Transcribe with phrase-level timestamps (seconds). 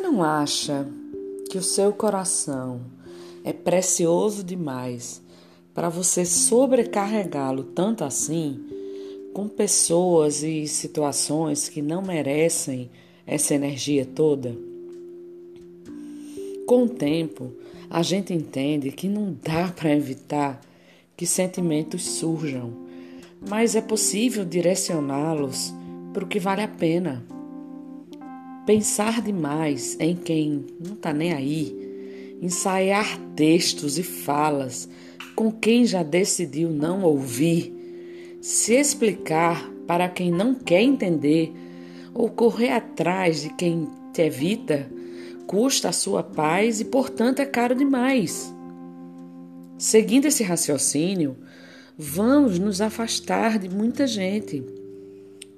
[0.00, 0.86] não acha
[1.50, 2.80] que o seu coração
[3.44, 5.22] é precioso demais
[5.72, 8.58] para você sobrecarregá-lo tanto assim
[9.32, 12.90] com pessoas e situações que não merecem
[13.26, 14.56] essa energia toda?
[16.66, 17.52] Com o tempo,
[17.88, 20.60] a gente entende que não dá para evitar
[21.16, 22.72] que sentimentos surjam,
[23.48, 25.72] mas é possível direcioná-los
[26.12, 27.24] para o que vale a pena.
[28.70, 34.88] Pensar demais em quem não está nem aí, ensaiar textos e falas
[35.34, 37.74] com quem já decidiu não ouvir,
[38.40, 41.52] se explicar para quem não quer entender
[42.14, 44.88] ou correr atrás de quem te evita,
[45.48, 48.54] custa a sua paz e, portanto, é caro demais.
[49.78, 51.36] Seguindo esse raciocínio,
[51.98, 54.62] vamos nos afastar de muita gente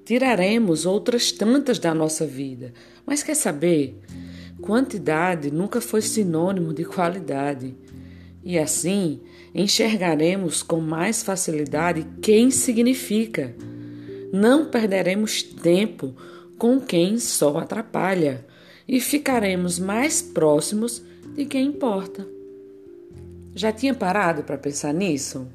[0.04, 2.72] Tiraremos outras tantas da nossa vida.
[3.06, 3.98] Mas quer saber?
[4.60, 7.74] Quantidade nunca foi sinônimo de qualidade.
[8.44, 9.20] E assim
[9.54, 13.54] enxergaremos com mais facilidade quem significa.
[14.32, 16.14] Não perderemos tempo
[16.58, 18.46] com quem só atrapalha
[18.88, 21.02] e ficaremos mais próximos
[21.34, 22.26] de quem importa.
[23.54, 25.46] Já tinha parado para pensar nisso?